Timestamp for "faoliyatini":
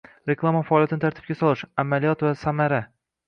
0.69-1.03